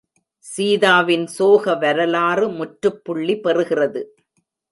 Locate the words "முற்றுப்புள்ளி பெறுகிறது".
2.49-4.01